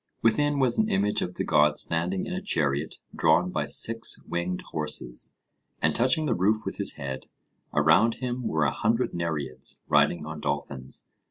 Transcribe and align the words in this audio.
Within 0.23 0.57
was 0.57 0.79
an 0.79 0.89
image 0.89 1.21
of 1.21 1.35
the 1.35 1.43
god 1.43 1.77
standing 1.77 2.25
in 2.25 2.33
a 2.33 2.41
chariot 2.41 2.95
drawn 3.15 3.51
by 3.51 3.67
six 3.67 4.19
winged 4.23 4.63
horses, 4.71 5.35
and 5.79 5.93
touching 5.93 6.25
the 6.25 6.33
roof 6.33 6.65
with 6.65 6.77
his 6.77 6.93
head; 6.93 7.27
around 7.71 8.15
him 8.15 8.47
were 8.47 8.65
a 8.65 8.71
hundred 8.73 9.13
Nereids, 9.13 9.79
riding 9.87 10.25
on 10.25 10.39
dolphins. 10.41 11.07